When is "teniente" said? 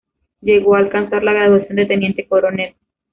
1.85-2.27